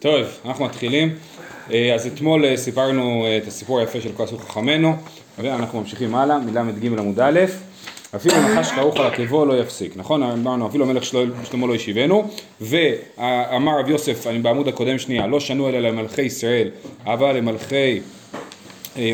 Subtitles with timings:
[0.00, 1.14] טוב, אנחנו מתחילים.
[1.72, 4.94] אה, אז אתמול אה, סיפרנו אה, את הסיפור היפה של כל עשו חכמינו,
[5.38, 7.40] ואנחנו ממשיכים הלאה, מל"ג עמוד א',
[8.16, 10.22] אפילו נחש כרוך על עקבו לא יפסיק, נכון?
[10.22, 12.28] אמרנו אפילו המלך שלמה לא ישיבנו,
[12.60, 16.70] ואמר רב יוסף, אני בעמוד הקודם שנייה, לא שנו אלא למלכי ישראל,
[17.04, 18.00] אבל למלכי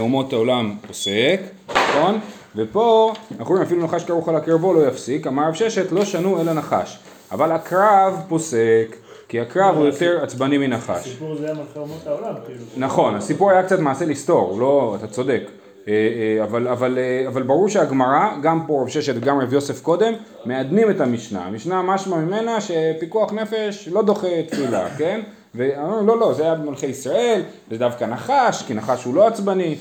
[0.01, 2.21] אומות העולם פוסק, נכון?
[2.57, 6.41] ופה אנחנו רואים אפילו נחש כרוך על עקבו לא יפסיק, אמר רב ששת לא שנו
[6.41, 6.99] אלא נחש,
[7.33, 8.96] אבל הקרב פוסק
[9.33, 11.01] כי הקרב הוא יותר עצבני מנחש.
[11.01, 12.61] הסיפור זה היה מלכי אומות העולם, כאילו.
[12.77, 15.43] נכון, הסיפור היה קצת מעשה לסתור, לא, אתה צודק.
[15.89, 19.82] אה, אה, אבל, אבל, אה, אבל ברור שהגמרא, גם פה רב ששת וגם רב יוסף
[19.82, 20.13] קודם,
[20.45, 21.45] מעדנים את המשנה.
[21.45, 25.21] המשנה משמע ממנה שפיקוח נפש לא דוחה תפילה, כן?
[25.54, 29.76] ואמרו לא, לא, זה היה במלכי ישראל, זה דווקא נחש, כי נחש הוא לא עצבני,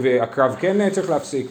[0.00, 1.46] והקרב כן צריך להפסיק.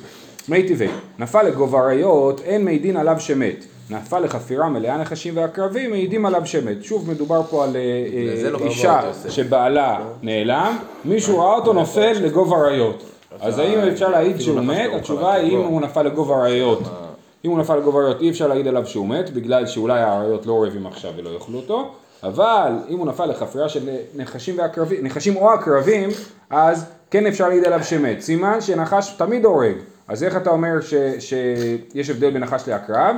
[0.50, 3.77] מי טבעי, נפל לגובה אריות, אין מעידין עליו שמת.
[3.90, 6.84] נפל לחפירה מלאה נחשים ועקרבים, מעידים עליו שמת.
[6.84, 13.04] שוב מדובר פה על אה, לא אישה שבעלה נעלם, מישהו ראה אותו נופל לגובה אריות.
[13.40, 14.90] אז האם אפשר להעיד שהוא מת?
[14.96, 16.80] התשובה היא אם הוא נפל לגובה אריות.
[17.46, 20.64] אם הוא נפל לגובה אריות אי אפשר להעיד עליו שהוא מת, בגלל שאולי האריות לא
[20.64, 21.92] רעבים עכשיו ולא יאכלו אותו,
[22.24, 26.10] אבל אם הוא נפל לחפירה של נחשים ועקרבים, נחשים או עקרבים,
[26.50, 28.22] אז כן אפשר להעיד עליו שמת.
[28.22, 29.76] סימן שנחש תמיד הורג.
[30.08, 30.82] אז איך אתה אומר
[31.20, 33.16] שיש הבדל בין נחש לעקרב?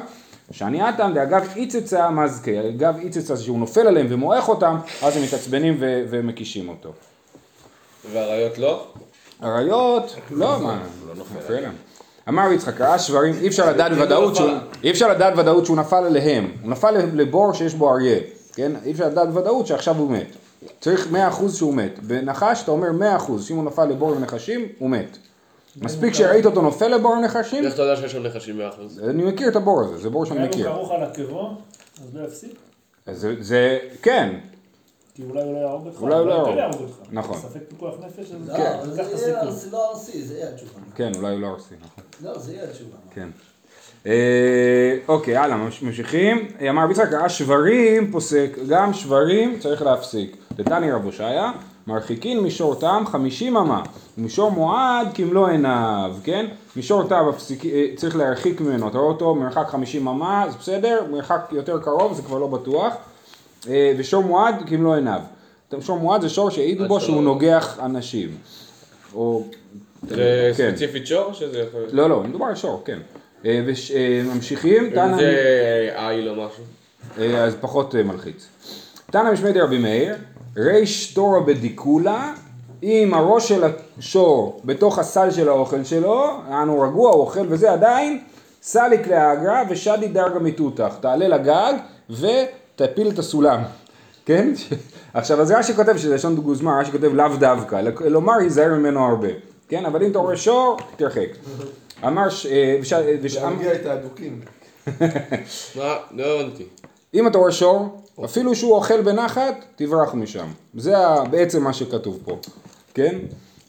[0.51, 5.77] שאני אטם דאגב איצצה מזכה, אגב איצצה שהוא נופל עליהם ומועך אותם, אז הם מתעצבנים
[5.79, 6.89] ו- ומקישים אותו.
[8.11, 8.87] והאריות לא?
[9.43, 11.73] אריות, לא, מה, לא נופל עליהם.
[12.29, 14.49] אמר יצחק, ראה שברים, אי אפשר לדעת בוודאות שהוא,
[14.83, 18.19] אי אפשר לדעת בוודאות שהוא נפל עליהם, הוא נפל לבור שיש בו אריה,
[18.53, 18.71] כן?
[18.85, 20.27] אי אפשר לדעת בוודאות שעכשיו הוא מת.
[20.81, 21.99] צריך מאה אחוז שהוא מת.
[21.99, 25.17] בנחש אתה אומר מאה אחוז, שאם הוא נפל לבור עם נחשים, הוא מת.
[25.77, 27.65] מספיק שראית אותו נופל לבור נחשים?
[27.65, 28.99] איך אתה יודע שיש שם נחשים מאה אחוז?
[29.09, 30.67] אני מכיר את הבור הזה, זה בור שאני מכיר.
[30.67, 31.51] היה לו כרוך על עקבו,
[32.03, 32.53] אז לא יפסיק?
[33.39, 34.35] זה, כן.
[35.15, 36.01] כי אולי הוא לא יהרוג אותך.
[36.01, 36.95] אולי הוא לא יהרוג אותך.
[37.11, 37.37] נכון.
[37.37, 39.51] ספק פיקוח נפש, אז הסיכון.
[39.51, 40.71] זה לא ארסי, זה יהיה התשובה.
[40.95, 42.03] כן, אולי הוא לא ארסי, נכון.
[42.23, 42.95] לא, זה יהיה התשובה.
[43.15, 43.29] כן.
[44.05, 46.47] אה, אוקיי, הלאה, ממשיכים.
[46.69, 50.37] אמר רבי יצחק, שברים פוסק, גם שברים צריך להפסיק.
[50.51, 51.51] דתני רב הושעיה,
[51.89, 53.83] מרחיקין מישור תם חמישים אמה,
[54.17, 56.45] מישור מועד כמלוא עיניו, כן?
[56.75, 57.25] מישור תם
[57.65, 62.13] אה, צריך להרחיק ממנו, אתה רואה אותו מרחק חמישים אמה, זה בסדר, מרחק יותר קרוב
[62.13, 62.93] זה כבר לא בטוח,
[63.67, 65.21] אה, ושור מועד כמלוא עיניו.
[65.81, 68.29] שור מועד זה שור שהעידו בו שהוא נוגח אנשים.
[69.15, 69.43] או...
[70.07, 70.71] זה כן.
[70.71, 71.93] ספציפית שור שזה יכול להיות?
[71.93, 72.99] לא, לא, מדובר על שור, כן.
[73.43, 76.63] וממשיכים, אם זה עיל או משהו?
[77.37, 78.47] אז פחות מלחיץ.
[79.11, 80.15] תנא משמי דרבי מאיר,
[80.57, 82.33] ריש תורה בדיקולה,
[82.83, 83.63] אם הראש של
[83.97, 86.29] השור בתוך הסל של האוכל שלו,
[86.61, 88.21] אנו רגוע, הוא אוכל וזה עדיין,
[88.61, 91.73] סליק לאגרא ושדי דרגה מתותח, תעלה לגג
[92.09, 93.61] ותפיל את הסולם,
[94.25, 94.53] כן?
[95.13, 99.29] עכשיו אז רש"י כותב שזה לשון גוזמה, רש"י כותב לאו דווקא, לומר היזהר ממנו הרבה,
[99.69, 99.85] כן?
[99.85, 101.29] אבל אם אתה רואה שור, תרחק.
[102.07, 102.45] אמר ש...
[103.41, 104.41] להרגיע את האדוקים.
[105.75, 105.95] מה?
[106.17, 106.63] לא הבנתי.
[107.13, 110.47] אם אתה רואה שור, אפילו שהוא אוכל בנחת, תברח משם.
[110.75, 110.95] זה
[111.31, 112.37] בעצם מה שכתוב פה,
[112.93, 113.15] כן?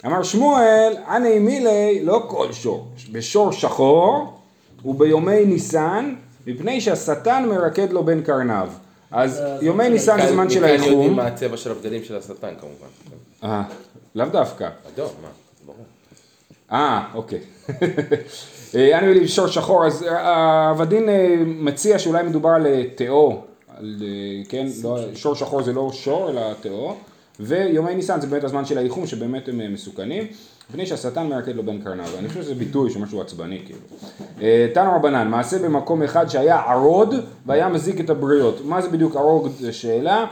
[0.07, 4.33] אמר שמואל, אני מילי, לא כל שור, בשור שחור
[4.85, 6.15] וביומי ניסן,
[6.47, 8.69] מפני שהשטן מרקד לו בין קרניו.
[9.11, 10.87] אז יומי ניסן זה זמן של האיחום.
[10.87, 12.87] מכאן יודעים מה הצבע של הבגדים של השטן כמובן.
[13.45, 13.63] אה,
[14.15, 14.69] לאו דווקא.
[14.95, 15.29] אדום, מה?
[15.67, 15.85] ברור.
[16.73, 17.39] אה, אוקיי.
[18.75, 20.73] אה, אני מילי בשור שחור, אז אה, אה,
[21.47, 23.50] מציע שאולי מדובר על תאו.
[23.83, 26.95] אה, כן, לא, שור שחור זה לא שור אלא תאו,
[27.41, 30.27] ויומי ניסן זה באמת הזמן של האיחום שבאמת הם אה, מסוכנים,
[30.71, 33.81] מפני שהשטן מרקד לו בין קרניו, אני חושב שזה ביטוי של משהו עצבני כאילו.
[34.43, 37.15] אה, תנו רבנן, מעשה במקום אחד שהיה ערוד
[37.47, 40.27] והיה מזיק את הבריות, מה זה בדיוק ערוד זה שאלה,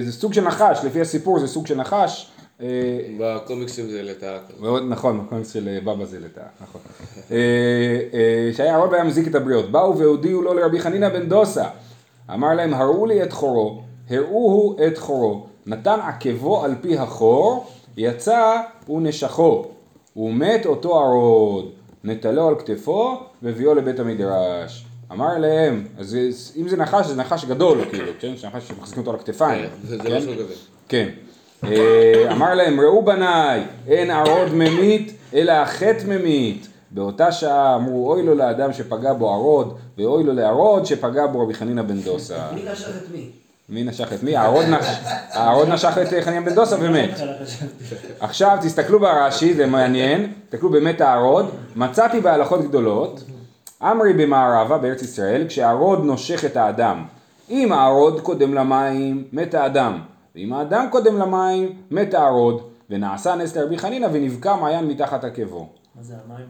[0.00, 2.30] זה סוג של נחש, לפי הסיפור זה סוג של נחש,
[3.18, 4.38] בקומיקסים זה לטאה.
[4.88, 6.80] נכון, בקומיקס של בבא זה לטאה, נכון.
[8.56, 9.70] שהיה ערוד והיה מזיק את הבריות.
[9.70, 11.64] באו והודיעו לו לרבי חנינא בן דוסה.
[12.34, 17.66] אמר להם הראו לי את חורו, הראוהו את חורו, נתן עקבו על פי החור,
[17.96, 19.64] יצא ונשכו,
[20.16, 21.70] ומת אותו ערוד,
[22.04, 24.84] נטלו על כתפו והביאו לבית המדרש.
[25.12, 26.16] אמר להם, אז
[26.56, 28.36] אם זה נחש, זה נחש גדול, כאילו, כן?
[28.36, 29.64] זה נחש שמחזיקים אותו על הכתפיים.
[29.64, 30.46] כן, זה לא שוגבים.
[30.88, 31.08] כן.
[31.64, 36.68] אה, אמר להם, ראו בניי, אין ערוד ממית, אלא החטא ממית.
[36.90, 41.54] באותה שעה אמרו אוי לו לאדם שפגע בו ערוד ואוי לו לערוד שפגע בו רבי
[41.54, 42.46] חנינא בן דוסה.
[42.54, 43.30] מי נשך את מי?
[43.68, 44.36] מי נשך את מי?
[44.36, 47.10] הערוד נשך את חנינא בן דוסה ומת.
[48.20, 53.24] עכשיו תסתכלו ברש"י, זה מעניין, תסתכלו באמת הערוד, מצאתי בהלכות גדולות,
[53.82, 57.04] אמרי במערבה בארץ ישראל, כשהערוד נושך את האדם,
[57.50, 59.98] אם הערוד קודם למים, מת האדם,
[60.34, 65.68] ואם האדם קודם למים, מת הערוד, ונעשה נס לרבי חנינא ונבקע מעיין מתחת עקבו.
[65.98, 66.46] מה זה המים?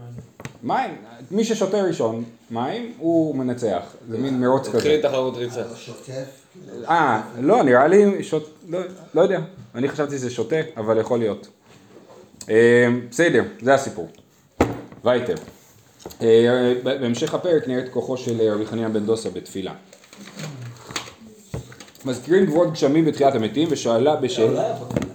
[0.62, 0.96] מים,
[1.30, 4.78] מי ששותה ראשון מים, הוא מנצח, זה מין מרוץ כזה.
[4.78, 5.62] התחיל תחרות ריצה.
[5.76, 6.24] שוטף.
[6.88, 8.48] אה, לא, נראה לי, שוט...
[8.68, 8.78] לא,
[9.14, 9.40] לא יודע,
[9.74, 11.48] אני חשבתי שזה שותה, אבל יכול להיות.
[12.50, 14.08] אה, בסדר, זה הסיפור.
[15.04, 15.34] וייטר.
[16.22, 19.74] אה, בהמשך הפרק נראה את כוחו של רבי חנינא בן דוסה בתפילה.
[22.04, 25.14] מזכירים גבורות גשמים בתחיית המתים ושאלה לא בשאלה פה כאלה.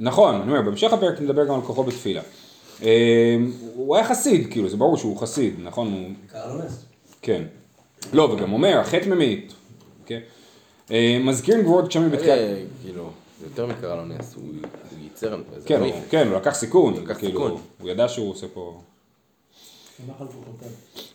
[0.00, 2.22] נכון, אני אומר, בהמשך הפרק נדבר גם על כוחו בתפילה.
[2.82, 3.36] אה,
[3.74, 5.92] הוא היה חסיד, כאילו, זה ברור שהוא חסיד, נכון?
[5.92, 6.10] הוא...
[7.22, 7.42] כן.
[8.12, 9.52] לא, וגם אומר, החטא ממית.
[10.06, 10.20] כן.
[10.90, 12.38] אה, מזכירים גבורות גשמים בתחיית...
[12.38, 14.44] אה, כאילו, זה יותר מקרה לו נס, הוא
[15.02, 15.42] ייצר...
[15.66, 15.94] כן, לא הוא.
[16.10, 17.58] כן, הוא לקח סיכון, כאילו.
[17.80, 18.80] הוא ידע שהוא עושה פה...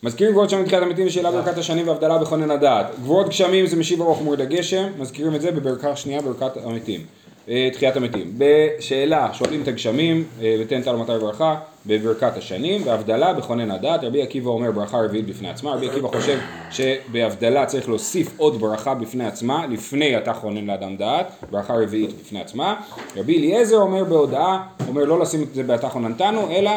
[0.03, 2.99] מזכירים גבורות גשמים בתחיית המתים ושאלה ברכת השנים והבדלה בכונן הדעת.
[2.99, 7.05] גבורות גשמים זה משיב הרוח מורד הגשם, מזכירים את זה בברכה שנייה ברכת המתים.
[7.49, 8.33] אה, תחיית המתים.
[8.37, 11.55] בשאלה שואלים את הגשמים, אה, ותן טל מטר ברכה,
[11.85, 16.39] בברכת השנים, בהבדלה בכונן הדעת, רבי עקיבא אומר ברכה רביעית בפני עצמה, רבי עקיבא חושב
[16.71, 22.41] שבהבדלה צריך להוסיף עוד ברכה בפני עצמה, לפני אתה כונן לאדם דעת, ברכה רביעית בפני
[22.41, 22.75] עצמה,
[23.15, 26.71] רבי אליעזר אומר בהודעה, אומר לא לשים את זה באתה כוננתנו, אלא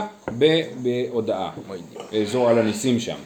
[0.82, 1.50] בהודעה,
[2.22, 3.16] אזור על הניסים שם.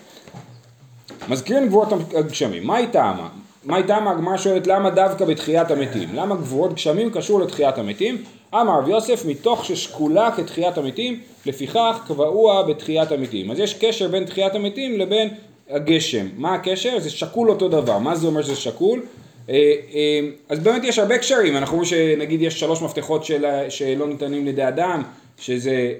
[1.29, 3.29] מזכירים גבורות הגשמים, מהי טעמה?
[3.65, 4.11] מהי טעמה?
[4.11, 6.09] הגמרא שואלת למה דווקא בתחיית המתים?
[6.15, 8.23] למה גבורות גשמים קשור לתחיית המתים?
[8.55, 13.51] אמר רב יוסף מתוך ששקולה כתחיית המתים, לפיכך קבעוה בתחיית המתים.
[13.51, 15.29] אז יש קשר בין תחיית המתים לבין
[15.71, 16.27] הגשם.
[16.37, 16.99] מה הקשר?
[16.99, 17.99] זה שקול אותו דבר.
[17.99, 19.03] מה זה אומר שזה שקול?
[19.49, 19.55] אה,
[19.95, 24.45] אה, אז באמת יש הרבה קשרים, אנחנו רואים שנגיד יש שלוש מפתחות של, שלא ניתנים
[24.45, 25.03] לידי אדם,
[25.39, 25.93] שזה,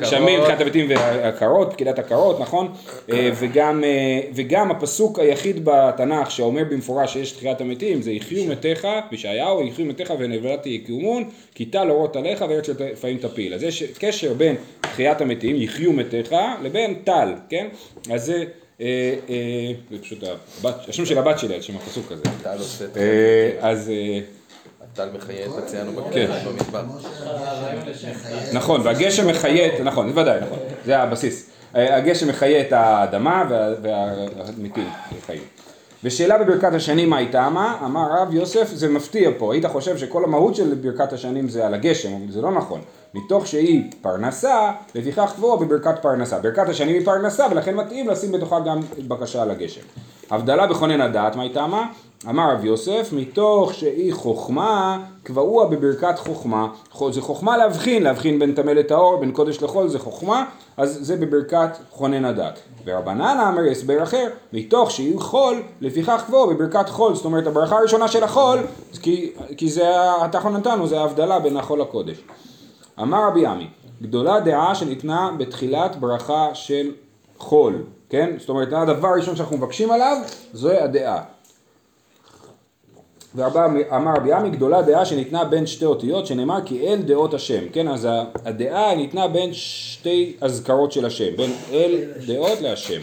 [0.00, 2.72] גשמים, תחיית המתים והקרות, פקידת הקרות, נכון?
[3.12, 8.86] אה, וגם, אה, וגם הפסוק היחיד בתנ"ך שאומר במפורש שיש תחיית המתים זה יחיו מתיך,
[9.10, 13.54] בישעיהו, יחיו מתיך ונבלתי יקומון, כי טל אורות עליך וארץ לפעמים תפיל.
[13.54, 17.68] אז יש קשר בין תחיית המתים, יחיו מתיך, לבין טל, כן?
[18.10, 18.44] אז זה,
[18.80, 19.14] אה,
[19.90, 20.24] זה פשוט
[20.64, 22.22] השם של הבת שלי, על שם הפסוק הזה.
[22.42, 22.96] טל עושה את
[23.60, 23.92] אז
[24.94, 25.50] טל מחיה את.
[25.50, 26.82] בכנסת במדבר.
[28.52, 31.50] נכון, והגשם מחיה את, נכון, זה ודאי, נכון, זה הבסיס.
[31.76, 34.88] אה, הגשם מחיה את האדמה וה- והמתים
[35.26, 35.42] חיים.
[36.04, 37.78] ושאלה בברכת השנים מה היא טעמה?
[37.84, 41.74] אמר רב יוסף, זה מפתיע פה, היית חושב שכל המהות של ברכת השנים זה על
[41.74, 42.80] הגשם, אבל זה לא נכון.
[43.14, 46.38] מתוך שהיא פרנסה, לפיכך קבוע בברכת פרנסה.
[46.38, 49.80] ברכת השנים היא פרנסה, ולכן מתאים לשים בתוכה גם בקשה על הגשם.
[50.30, 51.86] הבדלה בכונן הדעת, מה היא טעמה?
[52.28, 56.68] אמר רב יוסף, מתוך שהיא חוכמה, קבעוה בברכת חוכמה.
[56.90, 60.44] חו- זה חוכמה להבחין, להבחין בין טמא לטהור, בין קודש לחול, זה חוכמה,
[60.76, 62.58] אז זה בברכת חונן הדת.
[62.84, 67.14] ורבנן אמר הסבר אחר, מתוך שהיא חול, לפיכך קבעוה בברכת חול.
[67.14, 68.58] זאת אומרת, הברכה הראשונה של החול,
[69.02, 69.84] כי, כי זה,
[70.24, 72.16] התחון נתנו, זה ההבדלה בין החול לקודש.
[73.02, 73.66] אמר רבי עמי,
[74.02, 76.90] גדולה דעה שניתנה בתחילת ברכה של
[77.38, 77.74] חול,
[78.08, 78.30] כן?
[78.38, 80.16] זאת אומרת, הדבר הראשון שאנחנו מבקשים עליו,
[80.52, 81.22] זו הדעה.
[83.34, 87.88] ואמר רבי עמי, גדולה דעה שניתנה בין שתי אותיות, שנאמר כי אל דעות השם, כן?
[87.88, 88.08] אז
[88.44, 93.00] הדעה ניתנה בין שתי אזכרות של השם, בין אל דעות להשם.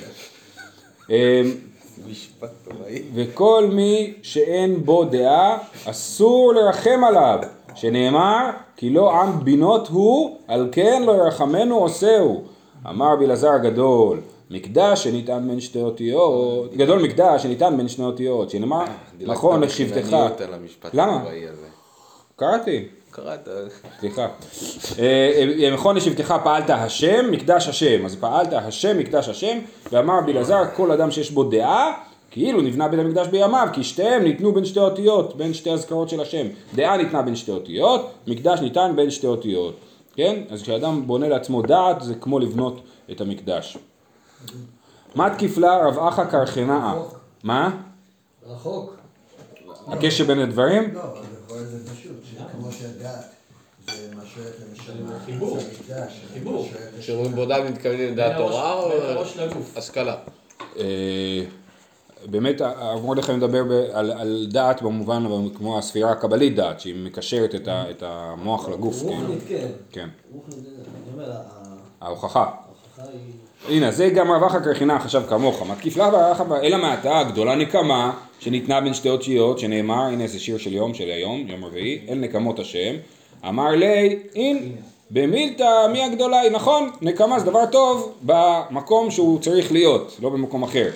[1.10, 1.16] אמ.
[3.16, 7.40] וכל מי שאין בו דעה, אסור לרחם עליו,
[7.76, 12.44] שנאמר, כי לא עם בינות הוא, על כן לא ירחמנו עושהו.
[12.90, 18.50] אמר רבי אלעזר הגדול, מקדש שניתן בין שתי אותיות, גדול מקדש שניתן בין שני אותיות,
[18.50, 18.86] שנאמר,
[19.20, 20.18] נכון לשבטך.
[20.94, 21.24] למה?
[22.36, 22.86] קראתי.
[23.12, 23.48] קראת.
[24.00, 24.28] סליחה.
[25.00, 28.06] אה, אה, נכון לשבטך פעלת השם, מקדש השם.
[28.06, 29.58] אז פעלת השם, מקדש השם,
[29.92, 31.94] ואמר רבי אלעזר, כל אדם שיש בו דעה,
[32.32, 36.22] כאילו נבנה בית המקדש בימיו, כי שתיהם ניתנו בין שתי אותיות, בין שתי אזכרות של
[36.22, 36.48] השם.
[36.76, 39.76] דעה ניתנה בין שתי אותיות, מקדש ניתן בין שתי אותיות.
[40.16, 40.42] כן?
[40.50, 43.78] אז כשאדם בונה לעצמו דעת, זה כמו לבנות את המקדש.
[45.16, 46.94] מה תקיף לה רב אחא קרחנאה?
[47.44, 47.78] מה?
[48.48, 48.96] רחוק.
[49.88, 50.94] הקשר בין הדברים?
[50.94, 51.12] לא, אבל
[51.46, 53.26] בכל זה פשוט, שכמו שהדת
[53.88, 55.58] זה משרת לנשמה, חיבור,
[56.34, 56.68] חיבור,
[57.00, 58.92] כשאומרים בודד מתכוונים לדעת תורה או.
[59.76, 60.16] השכלה?
[60.78, 61.44] אה,
[62.26, 63.64] באמת הרב מרדכי מדבר
[63.94, 65.24] על, על דעת במובן
[65.58, 69.02] כמו הספירה הקבלית דעת שהיא מקשרת את, ה, את המוח לגוף.
[69.02, 69.68] רוחנית, כן.
[69.92, 70.10] כן,
[71.20, 71.42] ה-
[72.02, 72.40] ההוכחה.
[72.44, 73.34] ההוכחה היא...
[73.70, 78.12] הנה זה גם רב אחא קרחינה חשב כמוך מתקיף לה ברכה אלא מעתה גדולה נקמה
[78.40, 82.16] שניתנה בין שתי אותיות שנאמר הנה זה שיר של יום של היום יום רביעי אל
[82.16, 82.96] נקמות השם.
[83.48, 84.72] אמר לי אין
[85.12, 86.52] במילתא מי הגדולה היא?
[86.52, 90.90] נכון נקמה זה דבר טוב במקום שהוא צריך להיות לא במקום אחר.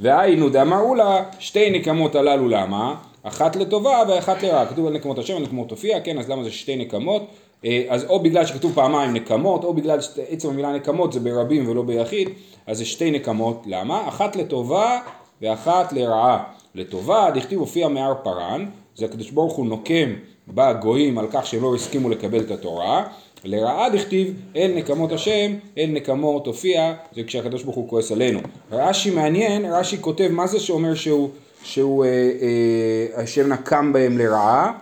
[0.00, 2.94] והיינו דאמרו לה שתי נקמות הללו למה?
[3.22, 4.66] אחת לטובה ואחת לרעה.
[4.66, 7.22] כתוב על נקמות השם, על נקמות הופיע, כן, אז למה זה שתי נקמות?
[7.64, 11.82] אה, אז או בגלל שכתוב פעמיים נקמות, או בגלל שעצם המילה נקמות זה ברבים ולא
[11.82, 12.28] ביחיד,
[12.66, 13.62] אז זה שתי נקמות.
[13.66, 14.08] למה?
[14.08, 15.00] אחת לטובה
[15.42, 16.44] ואחת לרעה.
[16.74, 20.12] לטובה, דכתיב הופיע מהר פרן, זה הקדוש ברוך הוא נוקם
[20.48, 23.04] בגויים על כך שלא הסכימו לקבל את התורה.
[23.44, 28.40] לרעה דכתיב אל נקמות השם, אל נקמות הופיע, זה כשהקדוש ברוך הוא כועס עלינו.
[28.72, 31.30] רש"י מעניין, רש"י כותב מה זה שאומר שהוא,
[31.62, 34.72] שהוא אה, אה, השם נקם בהם לרעה,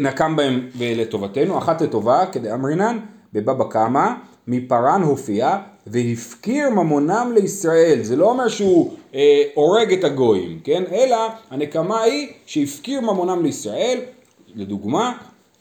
[0.00, 2.98] נקם בהם לטובתנו, אחת לטובה, כדאמרינן,
[3.32, 4.12] בבבא קמא,
[4.46, 10.82] מפרן הופיע והפקיר ממונם לישראל, זה לא אומר שהוא אה, הורג את הגויים, כן?
[10.92, 11.16] אלא
[11.50, 13.98] הנקמה היא שהפקיר ממונם לישראל,
[14.54, 15.12] לדוגמה,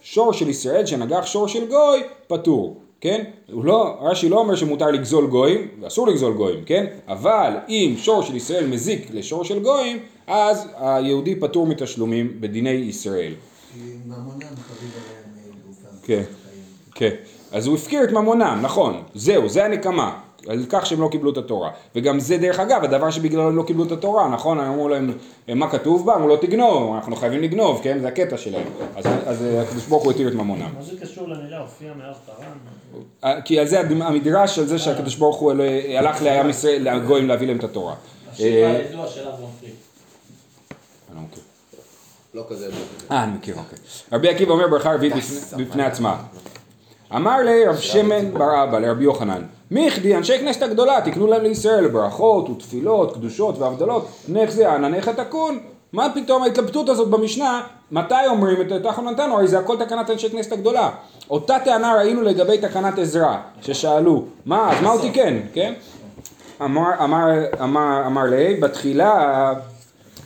[0.01, 3.24] שור של ישראל שנגח שור של גוי, פטור, כן?
[3.51, 6.86] הוא לא, רש"י לא אומר שמותר לגזול גויים, ואסור לגזול גויים, כן?
[7.08, 13.34] אבל אם שור של ישראל מזיק לשור של גויים, אז היהודי פטור מתשלומים בדיני ישראל.
[13.74, 15.98] כי ממונם חביב עליהם גופם.
[16.04, 16.24] כן.
[16.96, 17.16] כן,
[17.52, 21.38] אז הוא הפקיר את ממונם, נכון, זהו, זה הנקמה, על כך שהם לא קיבלו את
[21.38, 21.72] התורה.
[21.96, 24.60] וגם זה דרך אגב, הדבר שבגללו הם לא קיבלו את התורה, נכון?
[24.60, 25.12] אמרו להם,
[25.48, 26.16] מה כתוב בה?
[26.16, 28.00] אמרו לא תגנוב, אנחנו חייבים לגנוב, כן?
[28.00, 28.68] זה הקטע שלהם.
[28.96, 30.70] אז, אז הקדוש ברוך הוא התיר את ממונם.
[30.78, 32.48] מה זה קשור למילה הופיע מהר פרן?
[33.24, 37.28] אה, כי על זה המדרש, על זה שהקדוש ברוך הוא אה, הלך לעם ישראל, לגויים
[37.28, 37.96] להביא להם את התורה.
[38.32, 39.74] השאלה אה, של אברהם פריד.
[41.12, 41.20] אני
[42.33, 42.67] לא כזה.
[43.12, 43.77] אה, אני מכיר, אוקיי.
[44.13, 45.13] רבי עקיבא אומר ברכה רביעית
[45.57, 46.17] בפני- עצמה.
[47.15, 51.88] אמר לי רב שמן בר אבא לרבי יוחנן, מיכדי אנשי כנסת הגדולה תקנו להם לישראל
[51.88, 55.59] ברכות ותפילות, קדושות והבדלות, נך זה ענניך תקון.
[55.93, 60.29] מה פתאום ההתלבטות הזאת במשנה, מתי אומרים את תחון נתנו, הרי זה הכל תקנת אנשי
[60.29, 60.89] כנסת הגדולה.
[61.29, 65.74] אותה טענה ראינו לגבי תקנת עזרא, ששאלו, מה, אז מה הוא תיקן, כן?
[66.62, 67.27] אמר, אמר,
[67.63, 69.53] אמר, אמר לי, בתחילה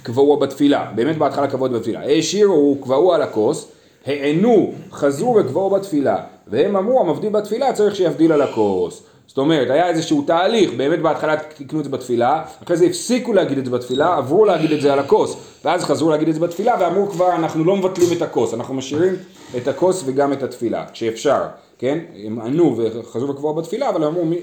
[0.04, 3.68] קבעו בתפילה, באמת בהתחלה קבעו בתפילה, העשירו קבעו על הכוס,
[4.06, 6.18] הענו, חזרו וקבעו בתפילה,
[6.48, 9.04] והם אמרו המבדיל בתפילה צריך שיבדיל על הכוס.
[9.28, 13.58] זאת אומרת, היה איזשהו תהליך, באמת בהתחלה תקנו את זה בתפילה, אחרי זה הפסיקו להגיד
[13.58, 16.76] את זה בתפילה, עברו להגיד את זה על הכוס, ואז חזרו להגיד את זה בתפילה,
[16.80, 19.14] ואמרו כבר אנחנו לא מבטלים את הכוס, אנחנו משאירים
[19.58, 21.42] את הכוס וגם את התפילה, כשאפשר,
[21.80, 22.00] כן?
[22.26, 24.38] הם ענו וחזרו וקבעו בתפילה, אבל אמרו מי,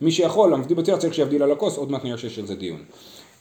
[0.00, 2.78] מי שיכול, המבדיל בתפילה צריך שיבדיל על הכוס, עוד מעט נראה שיש על זה דיון.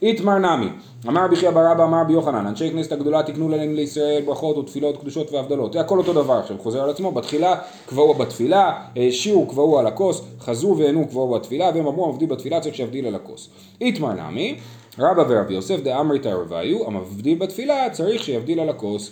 [0.02, 0.68] איתמר נמי,
[1.08, 4.58] אמר רבי חייא בר אבא אמר רבי יוחנן, אנשי כנסת הגדולה תקנו להם לישראל ברכות
[4.58, 7.56] ותפילות קדושות והבדלות, זה הכל אותו דבר עכשיו, חוזר על עצמו, בתחילה
[7.86, 12.76] קבעו בתפילה, העשירו קבעו על הכוס, חזרו וענו קבעו בתפילה, והם אמרו המבדיל בתפילה צריך
[12.76, 13.50] שיבדיל על הכוס.
[13.82, 14.56] איתמר נמי,
[15.00, 19.12] רבא ורבי יוסף דאמרית רביו, המבדיל בתפילה צריך שיבדיל על הכוס.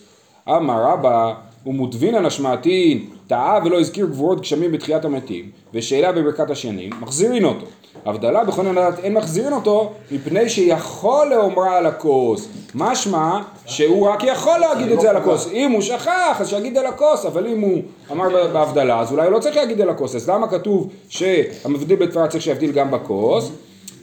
[0.50, 1.34] אמר רבא,
[1.66, 7.66] ומודבינן השמעתין, טעה ולא הזכיר גבורות גשמים בתחיית המתים, ושאלה בברכת השנים, מחזירין אותו.
[8.06, 12.48] הבדלה בכל לדעת אין מחזירין אותו, מפני שיכול לאומרה על הכוס.
[12.76, 15.48] משמע שהוא רק יכול להגיד את זה על הכוס.
[15.54, 17.82] אם הוא שכח, אז שיגיד על הכוס, אבל אם הוא
[18.12, 20.16] אמר בהבדלה, אז אולי הוא לא צריך להגיד על הכוס.
[20.16, 23.52] אז למה כתוב שהמבדיל בתפילה צריך שיבדיל גם בכוס?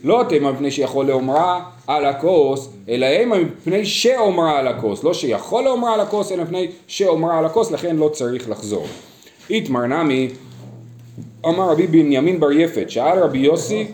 [0.05, 5.05] לא תימא מפני שיכול לאומרה על הכוס, אלא אימא מפני שאומרה על הכוס.
[5.05, 8.87] לא שיכול לאומרה על הכוס, אלא מפני שאומרה על הכוס, לכן לא צריך לחזור.
[9.51, 10.29] איתמר נמי,
[11.49, 13.87] אמר רבי בנימין בר יפת, שאל רבי יוסי,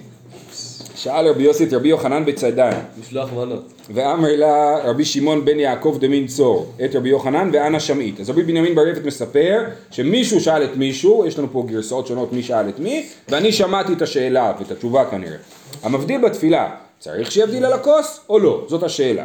[0.95, 3.73] שאל רבי יוסי את רבי יוחנן בצדן, משלוח מנות.
[3.95, 8.21] ואמר לה רבי שמעון בן יעקב דמין צור, את רבי יוחנן ואנה שמעית.
[8.21, 12.33] אז רבי בנימין בר יפת מספר שמישהו שאל את מישהו, יש לנו פה גרסאות שונות
[12.33, 15.37] מי שאל את מי, ואני שמעתי את השאלה ואת התשובה כנראה.
[15.83, 18.65] המבדיל בתפילה, צריך שיבדיל על הכוס או לא?
[18.69, 19.25] זאת השאלה.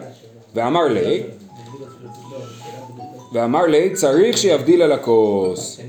[0.56, 1.24] ואמר לי,
[3.34, 5.80] ואמר לי, צריך שיבדיל על הכוס.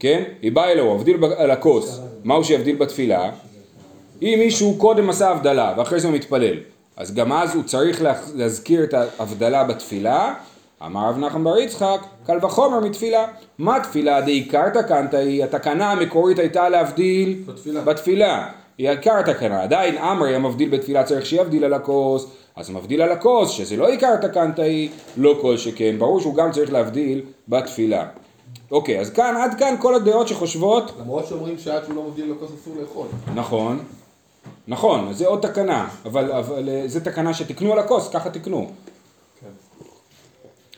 [0.00, 0.22] כן?
[0.42, 2.00] היא באה אלוהו, הבדיל על הכוס.
[2.24, 3.30] מהו שיבדיל בתפילה?
[4.22, 6.54] אם מישהו קודם עשה הבדלה ואחרי זה הוא מתפלל,
[6.96, 10.34] אז גם אז הוא צריך לה- להזכיר את ההבדלה בתפילה.
[10.86, 11.96] אמר רב נחמן בר יצחק,
[12.26, 13.26] קל וחומר מתפילה.
[13.58, 15.44] מה תפילה דעיקר תקנת היא?
[15.44, 17.80] התקנה המקורית הייתה להבדיל בתפילה.
[17.80, 18.48] בתפילה.
[18.78, 19.62] היא עיקר תקנה.
[19.62, 24.16] עדיין אמרי המבדיל בתפילה צריך שיבדיל על הכוס, אז מבדיל על הכוס, שזה לא עיקר
[24.16, 25.94] תקנת היא, לא כל שכן.
[25.98, 28.06] ברור שהוא גם צריך להבדיל בתפילה.
[28.70, 32.50] אוקיי, אז כאן, עד כאן כל הדעות שחושבות למרות שאומרים שעד שהוא לא מבדיל לכוס
[32.60, 33.06] אסור לאכול.
[33.34, 33.78] נכון,
[34.68, 38.70] נכון, זה עוד תקנה, אבל, אבל אה, זה תקנה שתקנו על הכוס, ככה תקנו.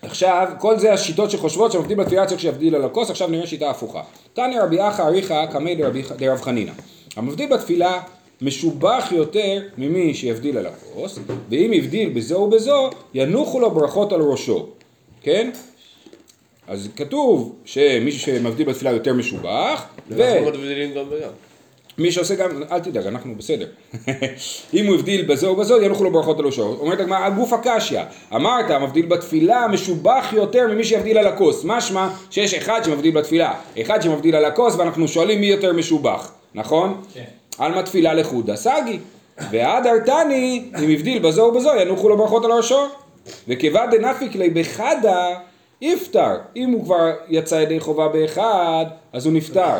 [0.02, 4.02] עכשיו, כל זה השיטות שחושבות שמבדיל בתפילה צריך שיבדיל על הכוס, עכשיו נראה שיטה הפוכה.
[4.34, 5.74] תניא רבי אחא אריכא קמי
[6.18, 6.72] דרב חנינא.
[7.16, 8.00] המבדיל בתפילה
[8.42, 11.18] משובח יותר ממי שיבדיל על הכוס,
[11.50, 14.66] ואם הבדיל בזו ובזו, ינוחו לו ברכות על ראשו,
[15.22, 15.50] כן?
[16.68, 20.16] אז כתוב שמישהו שמבדיל בתפילה יותר משובח, ו...
[20.18, 21.30] ואנחנו מבדילים גם וגם.
[21.98, 23.66] מי שעושה גם, אל תדאג, אנחנו בסדר.
[24.74, 26.76] אם הוא הבדיל בזו ובזו, ינוחו לו ברכות על ראשו.
[26.80, 28.00] אומרת הגמרא, הגוף הקשיא.
[28.34, 31.64] אמרת, המבדיל בתפילה משובח יותר ממי שיבדיל על הכוס.
[31.64, 37.02] משמע שיש אחד שמבדיל בתפילה, אחד שמבדיל על הכוס, ואנחנו שואלים מי יותר משובח, נכון?
[37.14, 37.24] כן.
[37.58, 38.98] עלמא תפילה לחודה סגי.
[39.50, 42.86] ועד ארתני, אם הבדיל בזו ובזו, ינוחו לו ברכות על ראשו.
[43.48, 45.38] וכיבד דנפיק לי בחדה,
[45.80, 46.36] יפטר.
[46.56, 49.76] אם הוא כבר יצא ידי חובה באחד, אז הוא נפטר.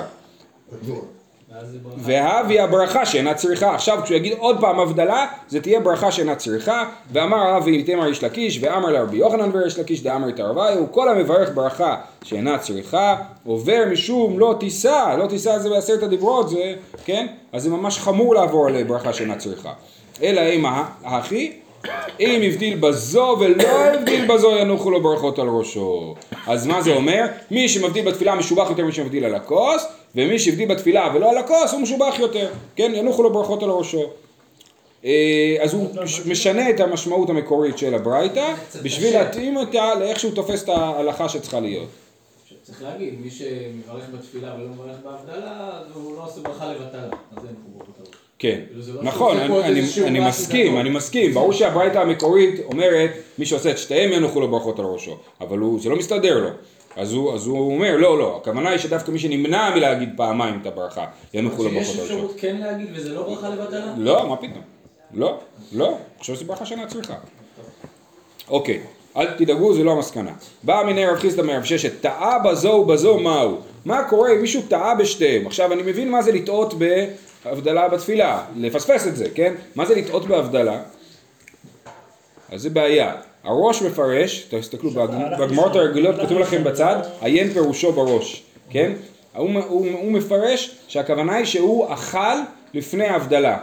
[1.96, 3.74] והבי הברכה שאינה צריכה.
[3.74, 6.84] עכשיו כשהוא יגיד עוד פעם הבדלה, זה תהיה ברכה שאינה צריכה.
[7.12, 11.96] ואמר הרב ואיתמר איש לקיש, ואמר לרבי יוחנן ואיש לקיש, דאמר תרוויו, כל המברך ברכה
[12.24, 16.74] שאינה צריכה, עובר משום לא תישא, לא תישא זה בעשרת הדיברות, זה,
[17.04, 17.26] כן?
[17.52, 19.72] אז זה ממש חמור לעבור על ברכה שאינה צריכה.
[20.22, 20.64] אלא אם
[21.04, 21.52] האחי,
[22.20, 26.14] אם הבדיל בזו ולא הבדיל בזו ינוחו לו ברכות על ראשו.
[26.46, 27.26] אז מה זה אומר?
[27.50, 31.72] מי שמבדיל בתפילה משובח יותר ממי שמבדיל על הכוס, ומי שהבדיל בתפילה ולא על הכוס
[31.72, 32.92] הוא משובח יותר, כן?
[32.94, 34.02] ינוחו לו ברכות על ראשו.
[35.04, 35.88] אה, אז הוא
[36.26, 41.60] משנה את המשמעות המקורית של הברייתא בשביל להתאים אותה לאיך שהוא תופס את ההלכה שצריכה
[41.60, 41.88] להיות.
[42.62, 47.54] צריך להגיד, מי שמברך בתפילה ולא מברך בהבדלה, הוא לא עושה ברכה לבטלה, אז אין
[47.78, 48.25] ראשו.
[48.38, 48.60] כן,
[48.94, 49.38] לא נכון,
[50.06, 54.78] אני מסכים, אני מסכים, ברור שהברייתא המקורית אומרת מי שעושה את שתיהם ינוחו לו ברכות
[54.78, 56.48] על ראשו, אבל זה לא מסתדר לו,
[56.96, 60.66] אז הוא, אז הוא אומר לא לא, הכוונה היא שדווקא מי שנמנע מלהגיד פעמיים את
[60.66, 61.92] הברכה ינוחו לו ברכות על ראשו.
[61.92, 63.94] שיש אפשרות כן להגיד וזה לא ברכה לבטלה?
[63.96, 64.62] לא, מה פתאום,
[65.14, 65.38] לא,
[65.72, 67.14] לא, חושב שזו ברכה שאינה צריכה.
[68.48, 68.80] אוקיי,
[69.16, 70.32] אל תדאגו, זה לא המסקנה.
[70.62, 73.56] בא מיני רב חיסדא מרב ששת, טעה בזו ובזו מהו?
[73.84, 75.46] מה קורה אם מישהו טעה בשתיהם?
[75.46, 77.04] עכשיו אני מבין מה זה לטעות ב...
[77.50, 79.54] הבדלה בתפילה, לפספס את זה, כן?
[79.74, 80.80] מה זה לטעות בהבדלה?
[82.52, 83.14] אז זה בעיה.
[83.44, 84.90] הראש מפרש, תסתכלו,
[85.38, 88.92] בגמרות הרגילות כתוב לכם בצד, עיין פירושו בראש, כן?
[89.34, 92.36] הוא, הוא, הוא מפרש שהכוונה היא שהוא אכל
[92.74, 93.58] לפני ההבדלה.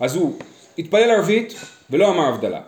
[0.00, 0.38] אז הוא
[0.78, 1.54] התפלל ערבית
[1.90, 2.60] ולא אמר הבדלה.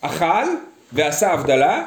[0.00, 0.44] אכל
[0.92, 1.84] ועשה הבדלה,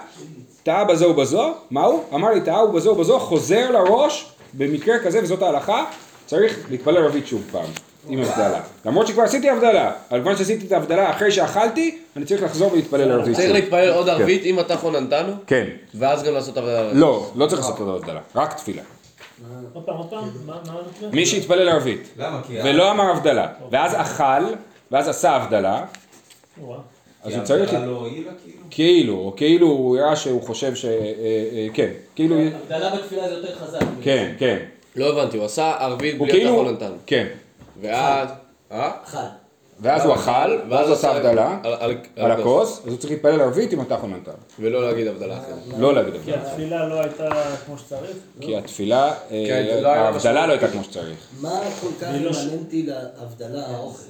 [0.63, 2.03] טעה בזו ובזו, מה הוא?
[2.13, 5.85] אמר לי טעה ובזו ובזו, חוזר לראש, במקרה כזה, וזאת ההלכה,
[6.25, 7.65] צריך להתפלל ערבית שוב פעם,
[8.07, 8.61] עם הבדלה.
[8.85, 13.11] למרות שכבר עשיתי הבדלה, אבל כיוון שעשיתי את ההבדלה אחרי שאכלתי, אני צריך לחזור ולהתפלל
[13.11, 13.35] ערבית.
[13.35, 15.33] צריך להתפלל עוד ערבית אם אתה חוננתנו?
[15.47, 15.67] כן.
[15.95, 16.93] ואז גם לעשות הבדלה?
[16.93, 18.81] לא, לא צריך לעשות הבדלה, רק תפילה.
[19.73, 20.29] עוד פעם, עוד פעם?
[21.11, 22.17] מי שהתפלל ערבית,
[22.63, 24.53] ולא אמר הבדלה, ואז אכל,
[24.91, 25.85] ואז עשה הבדלה,
[27.23, 27.73] אז הוא צריך...
[27.73, 28.33] לא כאילו?
[28.69, 30.85] כאילו, או כאילו הוא הראה שהוא חושב ש...
[30.85, 32.35] אה, אה, כן, כאילו...
[32.35, 33.79] הבדלה בתפילה זה יותר חזק.
[34.01, 34.57] כן, כן.
[34.95, 36.55] לא הבנתי, הוא עשה ערבית בלי כאילו...
[36.55, 36.95] חוננתנו.
[37.05, 37.27] כן.
[37.81, 38.29] ואז...
[38.71, 38.91] אה?
[39.03, 39.27] אחד.
[39.83, 43.41] ואז הוא אכל, ואז הוא עשה הבדלה על- על- על הכוס, אז הוא צריך להתפלל
[43.41, 44.31] ערבית עם התחון נתן.
[44.59, 45.79] ולא להגיד הבדלה אחרת.
[45.79, 46.47] לא להגיד כי הבדלה.
[46.51, 47.29] התפילה לא הייתה
[47.65, 48.11] כמו שצריך?
[48.41, 49.13] כי התפילה, אה,
[49.47, 51.17] כן, לא ההבדלה לא הייתה כמו שצריך.
[51.41, 54.03] מה כל כך לא אימננטי להבדלה האוכל?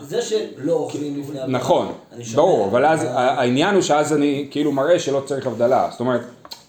[0.00, 1.58] זה שלא אוכלים לפני הבדלה.
[1.58, 1.92] נכון,
[2.34, 5.88] ברור, אבל אז העניין הוא שאז אני כאילו מראה שלא צריך הבדלה.
[5.90, 6.20] זאת אומרת,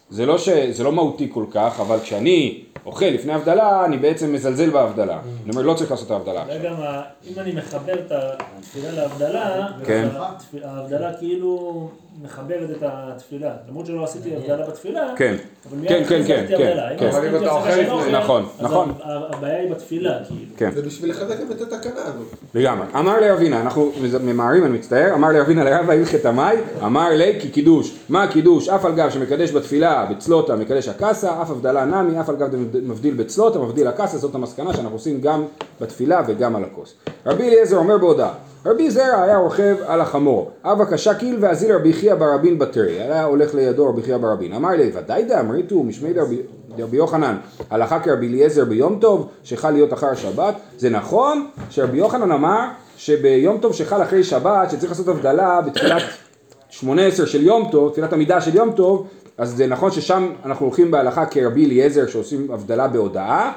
[0.10, 0.50] זה לא, ש...
[0.50, 5.20] זה לא מהותי כל כך, אבל כשאני אוכל לפני הבדלה, אני בעצם מזלזל בהבדלה.
[5.44, 6.72] אני אומר, לא צריך לעשות את ההבדלה זה עכשיו.
[6.72, 6.84] גם,
[7.28, 10.08] אם אני מחבר את התפילה להבדלה, כן.
[10.64, 11.90] ההבדלה כאילו
[12.24, 13.54] מחברת את התפילה.
[13.70, 15.36] למרות שלא עשיתי הבדלה בתפילה, כן,
[15.88, 16.78] כן, כן, כן, כן.
[17.00, 17.08] כן.
[17.08, 18.94] אבל אם אתה הפסקה אוכל נכון, אז נכון.
[19.02, 20.52] הבעיה היא בתפילה, כאילו.
[20.58, 20.72] כן.
[20.76, 22.28] זה בשביל לחזק את התקנה הזאת.
[22.54, 22.86] לגמרי.
[23.00, 23.92] אמר לרבינה, אנחנו
[24.24, 27.96] ממהרים, אני מצטער, אמר לרבינה לרבה הלכת המאי, אמר לי כי קידוש.
[28.10, 28.70] מה הקידוש?
[28.70, 33.14] אף על גב שמקדש בתפילה בצלותה מקדש הקסה, אף הבדלה נמי, אף על גב מבדיל
[33.14, 35.44] בצלותה, מבדיל הקסה, זאת המסקנה שאנחנו עושים גם
[35.82, 36.94] בתפילה וגם על הכוס.
[37.26, 38.34] רבי אליעזר אומר בהודעה,
[38.66, 43.24] רבי זרע היה רוכב על החמור, אבא קשה קיל ואזיל רבי חייא ברבין בתרי, היה
[43.24, 46.38] הולך לידו רבי חייא ברבין, אמר לי ודאי דאמריתו משמי דרבי
[46.80, 47.38] רבי יוחנן,
[47.70, 52.66] הלכה כרבי אליעזר ביום טוב, שחל להיות אחר השבת, זה נכון שרבי יוחנן אמר
[52.98, 56.02] שביום טוב שחל אחרי שבת, שצריך לעשות הבדלה בתחילת
[56.70, 60.92] 18 של יום טוב, תפילת עמידה של יום טוב, אז זה נכון ששם אנחנו הולכים
[60.92, 63.52] בהלכה כרבי אליעזר שעושים הבדלה בהודעה.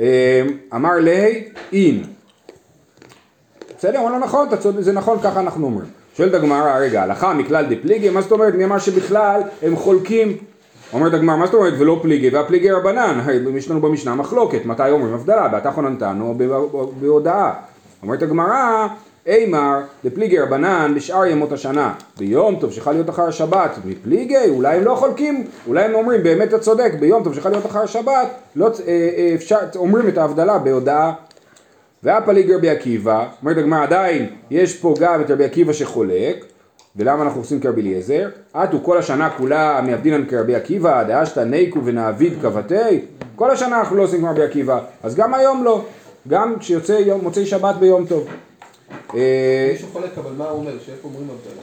[0.00, 0.42] אה,
[0.74, 2.02] אמר לי אין.
[3.78, 5.88] בסדר, אבל לא נכון, זה נכון, ככה אנחנו אומרים.
[6.16, 8.54] שואלת הגמרא, רגע, הלכה מכלל דפליגי, מה זאת אומרת?
[8.54, 10.36] מי אמר שבכלל הם חולקים?
[10.92, 12.30] אומרת הגמרא, מה זאת אומרת ולא פליגי?
[12.30, 13.20] והפליגי רבנן,
[13.56, 17.54] יש לנו במשנה מחלוקת, מתי אומרים הבדלה, בתחון נתנו או ב- בהודעה.
[18.02, 18.86] אומרת הגמרא,
[19.30, 24.84] אימר דפליגי רבנן בשאר ימות השנה, ביום טוב שחל להיות אחר השבת, מפליגי, אולי הם
[24.84, 28.66] לא חולקים, אולי הם אומרים, באמת אתה צודק, ביום טוב שחל להיות אחר השבת, לא,
[28.66, 31.12] אה, אה, אפשר, אומרים את ההבדלה בהודעה
[32.02, 36.44] והפליג רבי עקיבא, אומרת הגמרא עדיין יש פה גם את רבי עקיבא שחולק,
[36.96, 38.28] ולמה אנחנו עושים כרבי אליעזר?
[38.54, 43.00] עטו כל השנה כולה מעבדינן כרבי עקיבא, דאשתא ניקו ונעביד כבתי,
[43.36, 45.84] כל השנה אנחנו לא עושים כמו רבי עקיבא, אז גם היום לא.
[46.28, 48.28] גם כשיוצא יום- מוצאי שבת ביום טוב.
[49.14, 50.72] אה, מישהו חולק, אבל מה הוא אומר?
[50.86, 51.62] שאיפה אומרים הבדלה?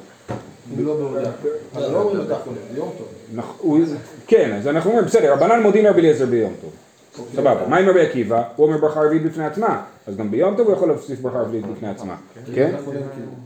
[0.80, 1.32] אם לא בהודעה.
[1.76, 3.08] אבל לא אומרים אתה חולק, זה יום טוב.
[3.38, 3.80] נכ- הוא-
[4.28, 6.72] כן, אז אנחנו אומרים, בסדר, רבנן מודים לרבי אליעזר ביום טוב.
[7.36, 8.44] סבבה, מה עם רבי עקיבא?
[8.56, 11.66] הוא אומר ברכה רביעית בפני עצמה, אז גם ביום טוב הוא יכול להוסיף ברכה רביעית
[11.66, 12.16] בפני עצמה,
[12.56, 12.72] כן?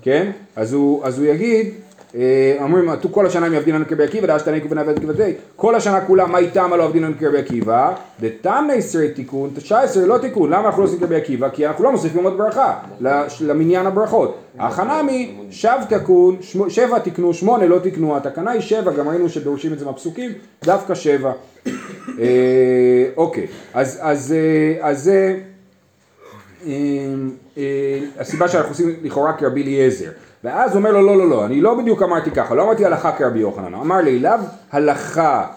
[0.02, 0.32] כן?
[0.56, 1.67] אז הוא אז הוא יגיד,
[2.15, 5.34] אה, אומרים, "עטו כל השנה הם יעבדין לנו כרבי עקיבא, דאשת תנאי כבנה ועד כבדי,
[5.56, 7.93] כל השנה כולה, מה איתם לא עבדין לנו כרבי עקיבא?
[8.19, 11.50] דתמנה עשרה תיקון, תשע עשרה לא תיקון, למה אנחנו לא עושים כרבי עקיבא?
[11.50, 12.74] כי אנחנו לא מוסיפים עוד ברכה
[13.41, 14.38] למניין הברכות.
[14.60, 16.38] החנמי, שב תקון,
[16.69, 20.32] שבע תקנו, שמונה לא תקנו, התקנה היא שבע, גם ראינו שדורשים את זה מהפסוקים,
[20.63, 21.32] דווקא שבע.
[22.19, 24.36] אה, אוקיי, אז,
[24.91, 25.39] זה
[28.19, 30.10] הסיבה שאנחנו עושים לכאורה כרבי אליעזר.
[30.43, 33.12] ואז הוא אומר לו, לא, לא, לא, אני לא בדיוק אמרתי ככה, לא אמרתי הלכה
[33.12, 34.32] כרבי יוחנן, אמר לי, לאו
[34.71, 35.47] הלכה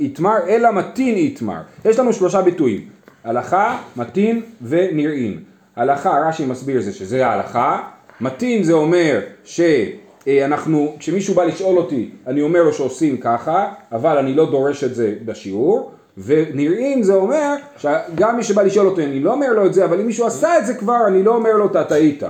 [0.00, 1.60] יתמר, אלא מתין יתמר.
[1.84, 2.80] יש לנו שלושה ביטויים,
[3.24, 5.40] הלכה, מתין ונראים.
[5.76, 7.82] הלכה, רש"י מסביר זה שזה ההלכה,
[8.20, 14.34] מתין זה אומר שאנחנו, כשמישהו בא לשאול אותי, אני אומר לו שעושים ככה, אבל אני
[14.34, 19.32] לא דורש את זה בשיעור, ונראים זה אומר שגם מי שבא לשאול אותי, אני לא
[19.32, 21.66] אומר לו את זה, אבל אם מישהו עשה את זה כבר, אני לא אומר לו
[21.66, 22.22] אתה טעית.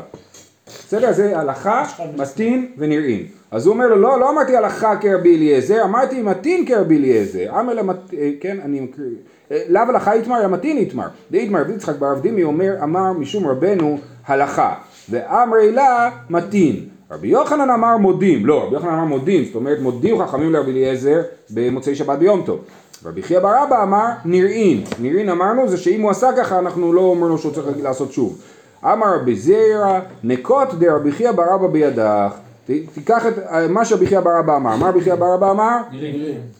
[0.67, 1.13] בסדר?
[1.13, 1.85] זה הלכה,
[2.17, 3.27] מתין ונראים.
[3.51, 7.61] אז הוא אומר לו, לא, לא אמרתי הלכה כרבי אליעזר, אמרתי מתין כרבי אליעזר.
[7.61, 7.97] אמר למת...
[8.19, 9.07] אה, כן, אני מקריא.
[9.53, 11.07] אה, לאו הלכה יתמר, אלא מתין יתמר.
[11.31, 14.75] דאיתמר רבי יצחק בר אבדימי אומר, אמר משום רבנו הלכה.
[15.11, 16.77] ואמרי לה מתין.
[17.11, 21.23] רבי יוחנן אמר מודים, לא, רבי יוחנן אמר מודים, זאת אומרת מודים חכמים לרבי אליעזר
[21.51, 22.65] במוצאי שבת ביום טוב.
[23.07, 27.01] רבי חייא בר אבא אמר נראים, נראים אמרנו זה שאם הוא עשה ככה אנחנו לא
[27.01, 28.39] אומרים שהוא צריך לעשות שוב.
[28.85, 32.33] אמר רבי זירא נקוט דרבי חייא בר אבא בידך
[32.67, 35.51] ת- תיקח את אה, מה שרבי חייא בר אבא אמר, מה רבי חייא בר אבא
[35.51, 35.77] אמר?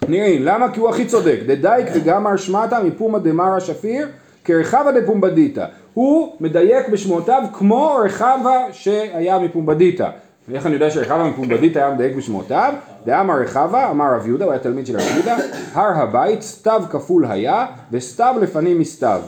[0.09, 0.73] נראים, למה?
[0.73, 4.09] כי הוא הכי צודק, דדייק וגמר שמטה מפומא דמרא שפיר
[4.45, 10.09] כרחבה דפומבדיתא הוא מדייק בשמותיו כמו רחבה שהיה מפומבדיתא
[10.49, 12.75] ואיך אני יודע שרחבה מפומבדיתא היה מדייק בשמותיו?
[13.07, 15.37] דאמר רחבה, אמר רב יהודה, הוא היה תלמיד של רב יהודה,
[15.73, 19.21] הר הבית סתיו כפול היה וסתיו לפנים מסתיו.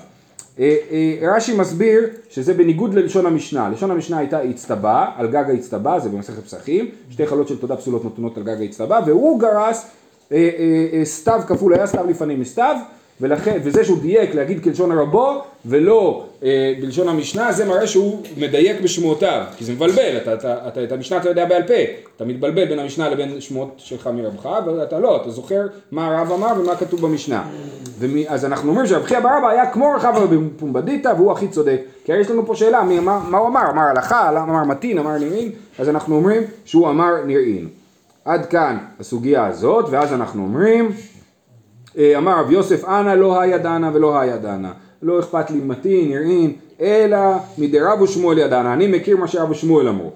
[0.59, 6.01] אה, אה, רש"י מסביר שזה בניגוד ללשון המשנה, לשון המשנה הייתה הצטבה, על גג ההצטבה,
[6.01, 9.91] זה במסכת פסחים, שתי חלות של תודה פסולות נתונות על גג ההצטבה, והוא גרס
[10.33, 12.77] אה, סתיו כפול היה סתיו לפנים מסתיו,
[13.21, 18.81] ולכן, וזה שהוא דייק להגיד כלשון הרבו ולא אה, בלשון המשנה, זה מראה שהוא מדייק
[18.81, 21.75] בשמותיו, כי זה מבלבל, אתה, אתה, אתה, את המשנה אתה יודע בעל פה,
[22.17, 26.53] אתה מתבלבל בין המשנה לבין שמות שלך מרבך, ואתה לא, אתה זוכר מה הרב אמר
[26.61, 27.45] ומה כתוב במשנה.
[27.99, 31.81] ומי, אז אנחנו אומרים שרב חייא בר אבא היה כמו רחבה בפומבדיתא והוא הכי צודק.
[32.05, 33.71] כי יש לנו פה שאלה, מי, מה, מה הוא אמר?
[33.71, 37.69] אמר הלכה, אמר מתין, אמר נראים, אז אנחנו אומרים שהוא אמר נראים.
[38.25, 40.91] עד כאן הסוגיה הזאת, ואז אנחנו אומרים,
[41.99, 44.73] אמר רב יוסף, אנא לא היה דנה ולא היה דנה.
[45.03, 47.19] לא אכפת לי מתין, נראים, אלא
[47.59, 48.73] מדרבו שמואל ידענה.
[48.73, 50.11] אני מכיר מה שרבו שמואל אמרו.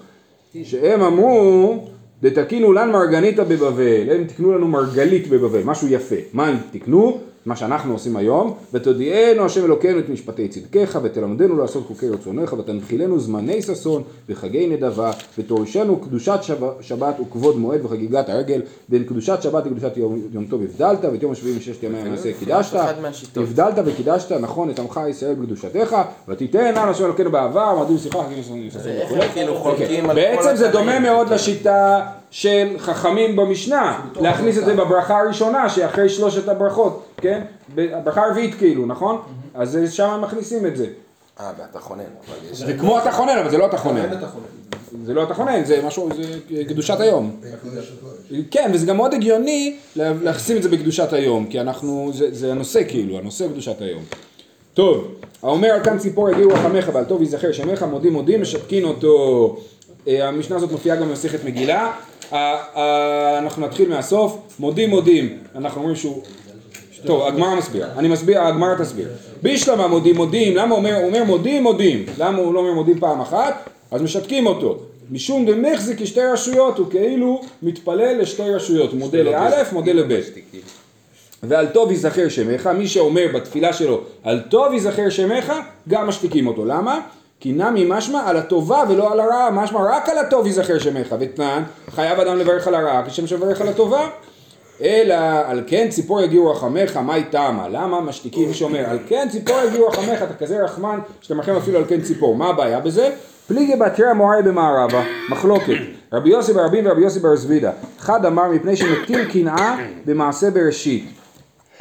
[0.65, 1.85] שהם אמרו,
[2.23, 6.17] דתקינו לן מרגניתא בבבל, הם תקנו לנו מרגלית בבבל, משהו יפה.
[6.33, 7.19] מה הם תקנו?
[7.51, 13.21] מה שאנחנו עושים היום, ותודיענו השם אלוקינו את משפטי צדקיך, ותלמדנו לעשות חוקי רצונך, ותנחילנו
[13.21, 19.67] זמני ששון וחגי נדבה, ותורשנו קדושת שב- שבת וכבוד מועד וחגיגת הרגל, בין קדושת שבת
[19.67, 23.45] לקדושת יום, יום טוב הבדלת, ואת יום השביעי מששת ימי המעשה קידשת, אחד מהשיטות.
[23.45, 25.97] הבדלת וקידשת נכון את עמך ישראל בקדושתך,
[26.29, 28.69] ותיתן לנו השם אלוקינו בעבר, מועדים שיחה, חגים וששון
[29.53, 29.77] וכו'.
[29.77, 30.69] כאילו על בעצם זה?
[30.69, 37.41] דומה מאוד לשיטה של חכמים במשנה, להכניס את זה בברכה הראשונה שאחרי שלושת הברכות, כן?
[37.77, 39.19] הברכה הרביעית כאילו, נכון?
[39.55, 40.87] אז זה- שם הם מכניסים את זה.
[41.41, 41.65] אה, אבל
[42.53, 42.59] יש...
[42.59, 43.97] זה כמו התחונן, אבל זה לא התחונן.
[44.05, 44.45] אין את החולה.
[45.05, 47.37] זה לא התחונן, זה משהו, זה קדושת היום.
[48.51, 52.51] כן, וזה גם מאוד הגיוני לה- לשים את זה בקדושת היום, כי אנחנו, זה, זה
[52.53, 54.03] הנושא כאילו, הנושא קדושת היום.
[54.75, 55.09] טוב,
[55.43, 59.57] האומר על כאן ציפור יגיעו רחמך ועל טוב ייזכר שמך מודים מודים משתקין אותו.
[60.09, 61.93] אה, המשנה הזאת מופיעה גם במסכת מגילה.
[62.33, 66.23] אה, אה, אנחנו נתחיל מהסוף, מודים מודים, אנחנו אומרים שהוא...
[67.07, 69.09] טוב, הגמרא מסביר, אני מסביר, הגמרא תסביר.
[69.43, 73.01] בישלמה מודים מודים, למה הוא אומר, הוא אומר מודים מודים, למה הוא לא אומר מודים
[73.01, 73.69] פעם אחת?
[73.91, 74.79] אז משתקים אותו.
[75.11, 80.35] משום דמחזיק כשתי רשויות, הוא כאילו מתפלל לשתי רשויות, מודה לאלף, מודה לבית.
[81.43, 85.53] ועל טוב ייזכר שמך, מי שאומר בתפילה שלו על טוב ייזכר שמך,
[85.89, 86.65] גם משתיקים אותו.
[86.65, 87.01] למה?
[87.41, 91.63] כי נמי משמע על הטובה ולא על הרעה, משמע רק על הטוב ייזכר שמך, ותנן,
[91.91, 94.09] חייב אדם לברך על הרעה כשם שמברך על הטובה.
[94.83, 95.15] אלא
[95.47, 97.69] על כן ציפור יגיעו רחמך, מהי טעמה?
[97.69, 101.79] למה משתיקים מי שאומר על כן ציפור יגיעו רחמך, אתה כזה רחמן שאתה מרחם אפילו
[101.79, 103.11] על כן ציפור, מה הבעיה בזה?
[103.49, 105.75] פליגי בתרא מוראי במערבה, מחלוקת,
[106.13, 109.77] רבי יוסי ברבים ורבי יוסי בר זבידה, אחד אמר מפני שמטיל קנאה
[110.07, 111.20] במעשה בראשית,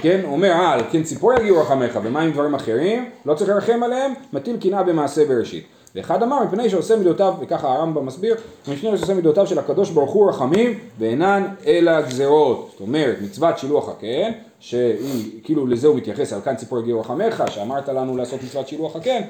[0.02, 3.10] כן, אומר, אה, על כן ציפור יגיעו רחמך, ומה עם דברים אחרים?
[3.26, 5.64] לא צריך לרחם עליהם, מטיל קנאה במעשה בראשית.
[5.96, 8.36] ואחד אמר, מפני שעושה מידותיו, וככה הרמב"ם מסביר,
[8.68, 12.70] מפני שעושה מידותיו של הקדוש ברוך הוא רחמים, ואינן אלא גזרות.
[12.72, 17.44] זאת אומרת, מצוות שילוח הקן, שהיא, כאילו לזה הוא מתייחס, על כאן ציפור יגיעו רחמך,
[17.50, 19.22] שאמרת לנו לעשות מצוות שילוח הקן,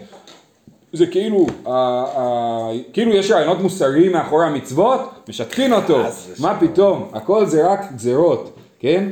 [0.93, 5.99] זה כאילו, ה- ה- כאילו יש רעיונות מוסריים מאחורי המצוות, משטחין אותו,
[6.39, 9.09] מה פתאום, הכל זה רק גזרות, כן?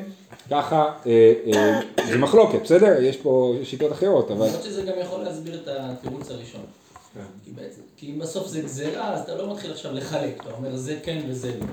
[0.51, 1.79] ככה, אה, אה,
[2.09, 3.01] זה מחלוקת, בסדר?
[3.01, 4.45] יש פה שיטות אחרות, אבל...
[4.47, 6.61] למרות שזה גם יכול להסביר את התירוץ הראשון.
[7.45, 10.75] כי בעצם, כי אם בסוף זה גזירה, אז אתה לא מתחיל עכשיו לחלק, אתה אומר
[10.75, 11.65] זה כן וזה לא.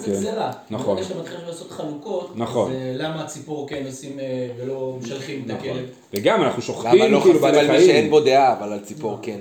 [0.00, 0.52] זה כן, גזירה.
[0.70, 0.96] נכון.
[0.96, 2.70] ברגע שאתה מתחיל עכשיו לעשות חלוקות, נכון.
[2.70, 4.18] אז אה, למה הציפור כן עושים
[4.58, 5.84] ולא משלחים את הכלב?
[6.14, 8.10] וגם אנחנו שוחטים למה לא בעלי על מי שאין.
[8.10, 9.38] בו דעה, אבל על ציפור כן.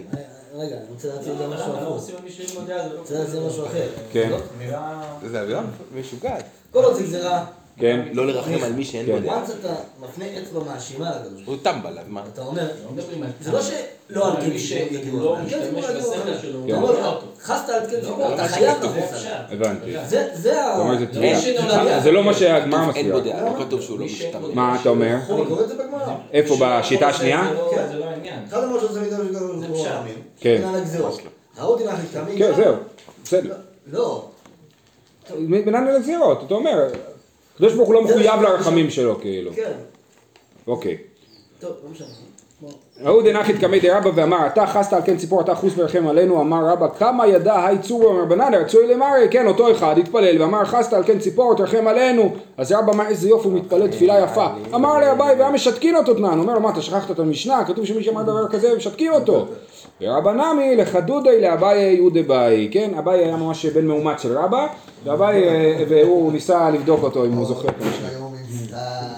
[0.55, 1.95] רגע, אני רוצה להציג גם משהו למה לא הפוך.
[1.95, 2.77] עושים על מי שאין לו דעה?
[2.77, 3.87] זה אני לא רוצה להציג משהו אחר.
[4.11, 4.37] כן, לא?
[5.29, 5.63] זה אווירה
[5.95, 6.45] משוגעת.
[6.71, 7.45] כל עוד זה גזירה,
[7.79, 9.23] כן, לא לרחם על מי שאין בו כן.
[9.23, 9.43] דעה.
[9.45, 12.21] once אתה מפנה אצבע מאשימה לקדוש ברוך הוא טמבל, אז מה?
[12.21, 13.29] הוא, אתה אומר, לא על...
[13.41, 15.65] זה לא שלא על על כן יגידו לא על כן על
[16.53, 17.25] הוא אומר, לא אותו.
[17.41, 18.83] חסת על כן לא, אתה לא חייב.
[18.83, 19.23] לחוס.
[19.49, 19.93] הבנתי.
[20.05, 20.27] זה,
[20.63, 20.73] ה...
[20.73, 23.39] אתה אומר זה לא מה שהגמרא כתוב אין בו מסבירה.
[23.39, 24.45] דעה, לא כתוב שהוא לא משתמש.
[24.53, 25.15] מה אתה אומר?
[26.33, 27.43] איפה, בשיטה השנייה?
[27.49, 27.87] זה לא- כן.
[27.91, 28.43] זה לא העניין.
[28.49, 29.33] אחד אמר שעושה מידע של
[29.73, 29.85] פשט.
[29.85, 30.15] רחמים.
[30.39, 30.61] כן.
[30.63, 32.37] על.
[32.37, 32.75] כן, זהו,
[33.23, 33.55] בסדר.
[33.91, 34.25] לא.
[35.65, 36.87] בינן לגזירות, אתה אומר,
[37.55, 39.53] הקדוש ברוך הוא לא מחויב לרחמים שלו כאילו.
[39.53, 39.71] כן.
[40.67, 40.97] אוקיי.
[41.59, 42.07] טוב, לא משנה.
[43.05, 46.41] ההוא דנחית קמי דרבא ואמר אתה חסת על כן ציפור אתה חוס ורחם עלינו.
[46.41, 50.41] אמר רבא כמה ידע היי צורו אמר בננה רצוי למרי כן אותו אחד התפלל.
[50.41, 52.33] ואמר חסת על כן ציפור תרחם עלינו.
[52.57, 54.47] אז רבא אמר איזה יופי הוא מתפלל תפילה יפה.
[54.75, 56.39] אמר לאביי והיה משתקין אותו תנן.
[56.39, 57.65] אומר לו מה אתה שכחת את המשנה?
[57.65, 59.45] כתוב שמי שאמר דבר כזה משתקים אותו.
[60.01, 64.67] ורבא נמי לחדודי לאביי יהודי באי כן אביי היה ממש בן מאומץ של רבא
[65.03, 68.70] ואביי אה, והוא ניסה לבדוק אותו אם הוא זוכר את המשנה היום עם סתם.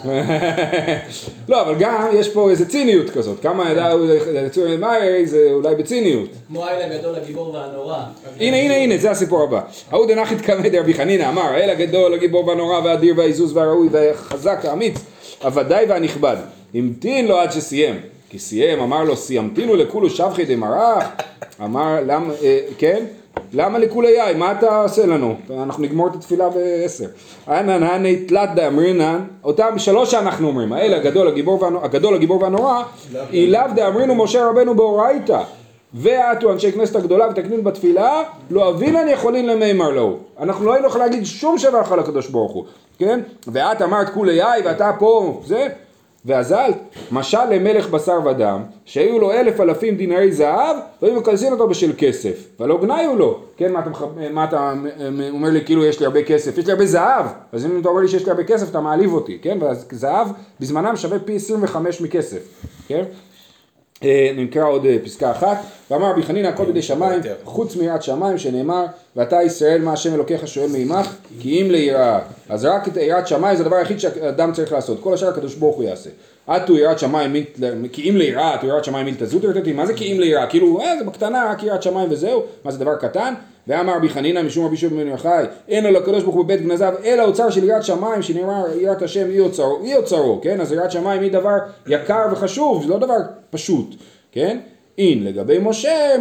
[1.49, 5.75] לא, אבל גם יש פה איזה ציניות כזאת, כמה ידע הוא לצורי מאיי זה אולי
[5.75, 6.29] בציניות.
[6.47, 7.97] כמו האל הגדול, הגיבור והנורא.
[8.39, 9.61] הנה, הנה, הנה, זה הסיפור הבא.
[9.91, 14.95] ההוא דנחית קמא דרבי חנינא אמר, האל הגדול, הגיבור והנורא והאדיר והעזוז והראוי והחזק האמיץ,
[15.43, 16.37] הוודאי והנכבד.
[16.73, 17.99] המתין לו עד שסיים.
[18.29, 21.07] כי סיים, אמר לו, סיימתינו לכולו שבחי דמרח?
[21.63, 23.05] אמר, למה, אה, כן?
[23.53, 24.33] למה לכולי יאי?
[24.33, 25.35] מה אתה עושה לנו?
[25.63, 27.05] אנחנו נגמור את התפילה בעשר.
[27.47, 32.83] אנן הני תלת דאמרינן, אותם שלוש שאנחנו אומרים, האל הגדול, הגיבור והנורא,
[33.31, 35.41] אילאו דאמרינו משה רבנו באורייתא.
[35.93, 40.17] ועטו אנשי כנסת הגדולה ותקנין בתפילה, לא אבינן יכולין למימר לו.
[40.39, 42.65] אנחנו לא היינו יכולים להגיד שום שבח על הקדוש ברוך הוא,
[42.99, 43.19] כן?
[43.47, 45.67] ואת אמרת כולי יאי ואתה פה, זה,
[46.25, 46.77] ואזלת,
[47.11, 52.47] משל למלך בשר ודם, שהיו לו אלף אלפים דינרי זהב, והיו מקלסין אותו בשל כסף,
[52.59, 53.89] ולא גנאיו לו, כן, מה אתה.
[54.31, 54.73] מה אתה
[55.29, 58.01] אומר לי, כאילו יש לי הרבה כסף, יש לי הרבה זהב, אז אם אתה אומר
[58.01, 60.27] לי שיש לי הרבה כסף, אתה מעליב אותי, כן, והזהב
[60.59, 62.39] בזמנם שווה פי 25 מכסף,
[62.87, 63.03] כן?
[64.03, 65.57] אה, נקרא עוד אה, פסקה אחת,
[65.91, 70.47] ואמר רבי חנינא הכל בידי שמיים, חוץ מיראת שמיים שנאמר, ואתה ישראל מה השם אלוקיך
[70.47, 72.19] שואל מעמך, כי אם ליראה.
[72.49, 75.75] אז רק את יראת שמיים זה הדבר היחיד שאדם צריך לעשות, כל השאר הקדוש ברוך
[75.75, 76.09] הוא יעשה.
[76.47, 77.35] עטו יראת שמיים,
[77.91, 80.47] כי אם ליראה, עטו יראת שמיים מילתא זוטר תתי, מה זה כי אם ליראה?
[80.47, 83.33] כאילו, אה, זה בקטנה, רק יראת שמיים וזהו, מה זה דבר קטן?
[83.67, 86.93] ואמר רבי חנינא משום רבי שוב בן יוחאי, אין לו לקדוש ברוך הוא בבית גנזיו,
[87.03, 90.61] אלא אוצר של יראת שמיים, שנאמר יראת השם אי אוצרו, אי אוצרו, כן?
[90.61, 93.17] אז יראת שמיים היא דבר יקר וחשוב, זה לא דבר
[93.49, 93.95] פשוט.
[94.31, 94.57] כן?
[94.97, 96.15] אין לגבי משה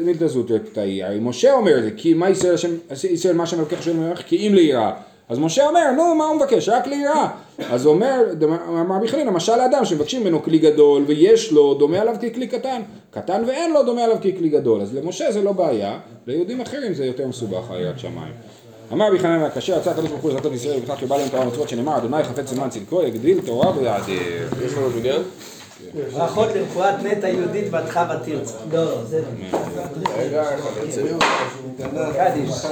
[0.00, 2.70] מילתא זוטר תאי, הרי משה אומר את זה, כי מה ישראל השם,
[3.10, 4.92] ישראל מה שם לוקח שם ממך, כי אם ליראה.
[5.28, 6.68] אז משה אומר, נו, מה הוא מבקש?
[6.68, 7.28] רק ליראה.
[7.70, 8.24] אז אומר,
[8.68, 12.82] אמר רבי חנינא, משל לאדם שמבקשים ממנו כלי גדול ויש לו, דומה עליו ככלי קטן.
[13.10, 14.80] קטן ואין לו, דומה עליו ככלי גדול.
[14.80, 18.32] אז למשה זה לא בעיה, ליהודים אחרים זה יותר מסובך, היראת שמיים.
[18.92, 21.68] אמר רבי חנינא, כאשר יצא הקדוש ברוך הוא לזכות ישראל ובכך שבא להם תורה ומצוות
[21.68, 24.48] שנאמר, אדוני חפץ למען צדקו, יגדיל תורה ויעדיר.
[24.66, 25.22] יש לנו מניין?
[25.94, 28.54] ברכות לרפואת נטע יהודית בתך ותרצה.
[28.72, 29.22] לא, לא, זה...
[30.18, 30.44] רגע.
[32.12, 32.66] קדיש.